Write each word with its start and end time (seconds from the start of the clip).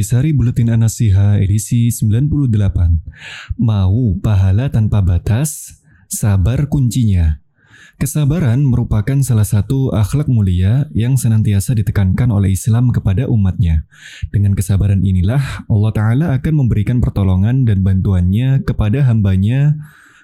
Intisari 0.00 0.32
Buletin 0.32 0.72
Anasiha 0.72 1.44
edisi 1.44 1.92
98. 1.92 2.48
Mau 3.60 4.16
pahala 4.16 4.72
tanpa 4.72 5.04
batas, 5.04 5.76
sabar 6.08 6.72
kuncinya. 6.72 7.44
Kesabaran 8.00 8.64
merupakan 8.64 9.20
salah 9.20 9.44
satu 9.44 9.92
akhlak 9.92 10.24
mulia 10.24 10.88
yang 10.96 11.20
senantiasa 11.20 11.76
ditekankan 11.76 12.32
oleh 12.32 12.56
Islam 12.56 12.96
kepada 12.96 13.28
umatnya. 13.28 13.84
Dengan 14.32 14.56
kesabaran 14.56 15.04
inilah 15.04 15.68
Allah 15.68 15.92
Ta'ala 15.92 16.26
akan 16.32 16.64
memberikan 16.64 17.04
pertolongan 17.04 17.68
dan 17.68 17.84
bantuannya 17.84 18.64
kepada 18.64 19.04
hambanya 19.04 19.76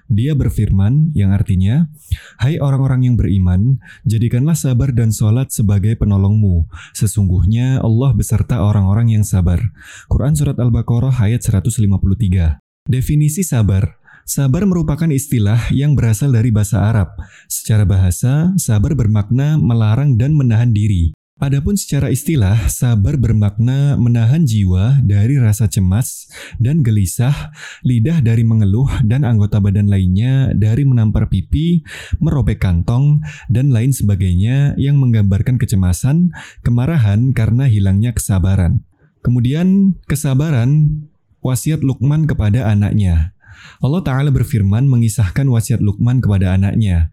dia 0.06 0.32
berfirman 0.38 1.12
yang 1.12 1.34
artinya, 1.34 1.90
Hai 2.38 2.62
orang-orang 2.62 3.10
yang 3.10 3.14
beriman, 3.18 3.82
jadikanlah 4.06 4.54
sabar 4.54 4.94
dan 4.94 5.10
sholat 5.10 5.50
sebagai 5.50 5.98
penolongmu. 5.98 6.70
Sesungguhnya 6.94 7.82
Allah 7.82 8.14
beserta 8.14 8.62
orang-orang 8.62 9.18
yang 9.18 9.24
sabar. 9.26 9.58
Quran 10.06 10.34
Surat 10.38 10.56
Al-Baqarah 10.56 11.14
ayat 11.18 11.42
153 11.42 12.62
Definisi 12.86 13.42
sabar 13.42 13.98
Sabar 14.26 14.66
merupakan 14.66 15.06
istilah 15.06 15.70
yang 15.70 15.94
berasal 15.94 16.34
dari 16.34 16.50
bahasa 16.50 16.82
Arab. 16.82 17.14
Secara 17.46 17.86
bahasa, 17.86 18.50
sabar 18.58 18.98
bermakna 18.98 19.54
melarang 19.54 20.18
dan 20.18 20.34
menahan 20.34 20.74
diri. 20.74 21.14
Adapun 21.36 21.76
secara 21.76 22.08
istilah, 22.08 22.56
sabar 22.72 23.20
bermakna 23.20 24.00
menahan 24.00 24.48
jiwa 24.48 25.04
dari 25.04 25.36
rasa 25.36 25.68
cemas 25.68 26.32
dan 26.56 26.80
gelisah, 26.80 27.52
lidah 27.84 28.24
dari 28.24 28.40
mengeluh, 28.40 28.88
dan 29.04 29.20
anggota 29.20 29.60
badan 29.60 29.92
lainnya 29.92 30.56
dari 30.56 30.88
menampar 30.88 31.28
pipi, 31.28 31.84
merobek 32.24 32.64
kantong, 32.64 33.20
dan 33.52 33.68
lain 33.68 33.92
sebagainya 33.92 34.80
yang 34.80 34.96
menggambarkan 34.96 35.60
kecemasan, 35.60 36.32
kemarahan 36.64 37.36
karena 37.36 37.68
hilangnya 37.68 38.16
kesabaran. 38.16 38.80
Kemudian, 39.20 40.00
kesabaran 40.08 41.04
wasiat 41.44 41.84
Lukman 41.84 42.24
kepada 42.24 42.64
anaknya. 42.64 43.36
Allah 43.84 44.00
Ta'ala 44.00 44.32
berfirman 44.32 44.88
mengisahkan 44.88 45.44
wasiat 45.52 45.84
Lukman 45.84 46.24
kepada 46.24 46.56
anaknya. 46.56 47.12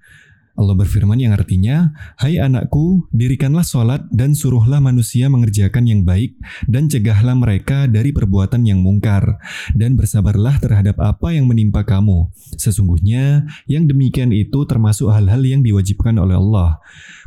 Allah 0.53 0.77
berfirman 0.77 1.17
yang 1.17 1.33
artinya, 1.33 1.97
Hai 2.13 2.37
anakku, 2.37 3.09
dirikanlah 3.09 3.65
sholat 3.65 4.05
dan 4.13 4.37
suruhlah 4.37 4.77
manusia 4.77 5.25
mengerjakan 5.25 5.89
yang 5.89 6.01
baik 6.05 6.37
dan 6.69 6.85
cegahlah 6.85 7.33
mereka 7.33 7.89
dari 7.89 8.13
perbuatan 8.13 8.61
yang 8.61 8.77
mungkar 8.85 9.41
dan 9.73 9.97
bersabarlah 9.97 10.61
terhadap 10.61 11.01
apa 11.01 11.33
yang 11.33 11.49
menimpa 11.49 11.81
kamu. 11.81 12.29
Sesungguhnya, 12.61 13.49
yang 13.65 13.89
demikian 13.89 14.29
itu 14.29 14.61
termasuk 14.69 15.09
hal-hal 15.09 15.41
yang 15.41 15.65
diwajibkan 15.65 16.21
oleh 16.21 16.37
Allah. 16.37 16.77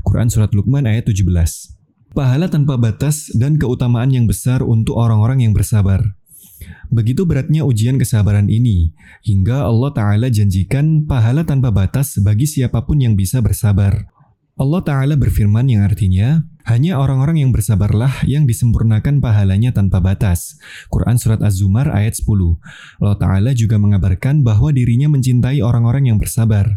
Quran 0.06 0.30
Surat 0.30 0.54
Luqman 0.54 0.86
ayat 0.86 1.10
17 1.10 1.26
Pahala 2.14 2.46
tanpa 2.46 2.78
batas 2.78 3.28
dan 3.34 3.58
keutamaan 3.58 4.08
yang 4.08 4.30
besar 4.30 4.62
untuk 4.62 4.96
orang-orang 4.96 5.44
yang 5.44 5.52
bersabar. 5.52 6.16
Begitu 6.88 7.26
beratnya 7.26 7.66
ujian 7.66 7.98
kesabaran 7.98 8.46
ini, 8.46 8.94
hingga 9.26 9.66
Allah 9.66 9.90
Ta'ala 9.92 10.26
janjikan 10.30 11.04
pahala 11.04 11.42
tanpa 11.42 11.74
batas 11.74 12.18
bagi 12.22 12.46
siapa 12.46 12.86
pun 12.86 13.02
yang 13.02 13.18
bisa 13.18 13.42
bersabar. 13.42 14.06
Allah 14.56 14.80
Ta'ala 14.80 15.14
berfirman 15.20 15.68
yang 15.68 15.84
artinya, 15.84 16.48
hanya 16.64 16.96
orang-orang 16.96 17.44
yang 17.44 17.52
bersabarlah 17.52 18.24
yang 18.24 18.48
disempurnakan 18.48 19.20
pahalanya 19.20 19.70
tanpa 19.76 20.00
batas. 20.00 20.56
Quran 20.88 21.20
Surat 21.20 21.44
Az-Zumar 21.44 21.92
ayat 21.92 22.16
10. 22.16 22.56
Allah 23.04 23.18
Ta'ala 23.20 23.50
juga 23.52 23.76
mengabarkan 23.76 24.40
bahwa 24.40 24.72
dirinya 24.72 25.12
mencintai 25.12 25.60
orang-orang 25.60 26.08
yang 26.08 26.18
bersabar. 26.18 26.72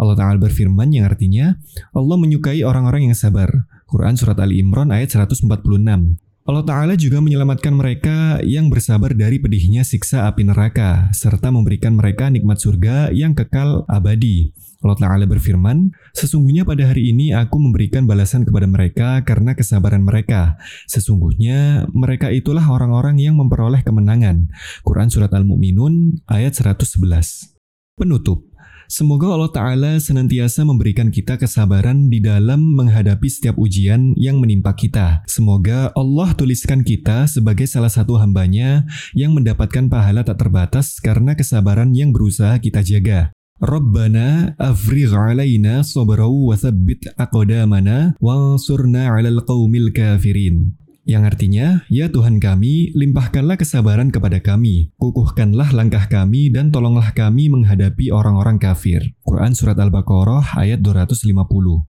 Allah 0.00 0.16
Ta'ala 0.16 0.40
berfirman 0.40 0.96
yang 0.96 1.04
artinya, 1.04 1.60
Allah 1.92 2.16
menyukai 2.16 2.64
orang-orang 2.64 3.12
yang 3.12 3.16
sabar. 3.18 3.68
Quran 3.84 4.16
Surat 4.16 4.40
Ali 4.40 4.64
Imran 4.64 4.88
ayat 4.88 5.12
146. 5.12 6.29
Allah 6.50 6.66
Ta'ala 6.66 6.94
juga 6.98 7.22
menyelamatkan 7.22 7.70
mereka 7.70 8.42
yang 8.42 8.74
bersabar 8.74 9.14
dari 9.14 9.38
pedihnya 9.38 9.86
siksa 9.86 10.26
api 10.26 10.42
neraka, 10.42 11.06
serta 11.14 11.46
memberikan 11.54 11.94
mereka 11.94 12.26
nikmat 12.26 12.58
surga 12.58 13.14
yang 13.14 13.38
kekal 13.38 13.86
abadi. 13.86 14.50
Allah 14.82 14.98
Ta'ala 14.98 15.30
berfirman, 15.30 15.94
Sesungguhnya 16.10 16.66
pada 16.66 16.90
hari 16.90 17.14
ini 17.14 17.30
aku 17.30 17.54
memberikan 17.62 18.02
balasan 18.02 18.42
kepada 18.42 18.66
mereka 18.66 19.22
karena 19.22 19.54
kesabaran 19.54 20.02
mereka. 20.02 20.58
Sesungguhnya 20.90 21.86
mereka 21.94 22.34
itulah 22.34 22.66
orang-orang 22.66 23.22
yang 23.22 23.38
memperoleh 23.38 23.86
kemenangan. 23.86 24.50
Quran 24.82 25.06
Surat 25.06 25.30
Al-Mu'minun 25.30 26.26
ayat 26.26 26.58
111 26.58 27.54
Penutup 27.94 28.49
Semoga 28.90 29.30
Allah 29.38 29.54
Ta'ala 29.54 29.92
senantiasa 30.02 30.66
memberikan 30.66 31.14
kita 31.14 31.38
kesabaran 31.38 32.10
di 32.10 32.18
dalam 32.18 32.74
menghadapi 32.74 33.30
setiap 33.30 33.54
ujian 33.54 34.18
yang 34.18 34.42
menimpa 34.42 34.74
kita. 34.74 35.22
Semoga 35.30 35.94
Allah 35.94 36.34
tuliskan 36.34 36.82
kita 36.82 37.30
sebagai 37.30 37.70
salah 37.70 37.86
satu 37.86 38.18
hambanya 38.18 38.82
yang 39.14 39.30
mendapatkan 39.30 39.86
pahala 39.86 40.26
tak 40.26 40.42
terbatas 40.42 40.98
karena 40.98 41.38
kesabaran 41.38 41.94
yang 41.94 42.10
berusaha 42.10 42.58
kita 42.58 42.82
jaga. 42.82 43.30
Rabbana 43.62 44.58
afrigh 44.58 45.14
alaina 45.14 45.86
sabrau 45.86 46.50
wa 46.50 46.58
thabbit 46.58 47.14
aqdamana 47.14 48.18
wansurna 48.18 49.06
'alal 49.06 49.46
qaumil 49.46 49.94
kafirin 49.94 50.79
yang 51.10 51.26
artinya, 51.26 51.82
Ya 51.90 52.06
Tuhan 52.06 52.38
kami, 52.38 52.94
limpahkanlah 52.94 53.58
kesabaran 53.58 54.14
kepada 54.14 54.38
kami, 54.38 54.94
kukuhkanlah 55.02 55.74
langkah 55.74 56.06
kami, 56.06 56.54
dan 56.54 56.70
tolonglah 56.70 57.10
kami 57.10 57.50
menghadapi 57.50 58.14
orang-orang 58.14 58.62
kafir. 58.62 59.02
Quran 59.26 59.58
Surat 59.58 59.74
Al-Baqarah 59.74 60.54
ayat 60.54 60.78
250 60.78 61.82